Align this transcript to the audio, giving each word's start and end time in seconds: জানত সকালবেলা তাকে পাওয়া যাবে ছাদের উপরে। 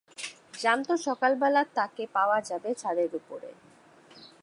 জানত 0.61 0.89
সকালবেলা 1.07 1.61
তাকে 1.75 2.03
পাওয়া 2.13 2.37
যাবে 2.41 2.69
ছাদের 2.73 3.11
উপরে। 3.15 3.49